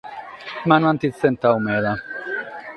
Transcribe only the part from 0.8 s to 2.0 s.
ant istentadu meda.